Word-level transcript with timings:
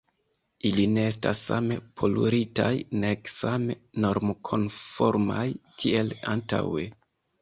Ili 0.67 0.83
ne 0.93 1.01
estas 1.09 1.43
same 1.49 1.75
poluritaj, 1.99 2.71
nek 3.03 3.31
same 3.35 3.77
normkonformaj 4.07 5.47
kiel 5.83 6.11
antaŭe. 6.35 6.89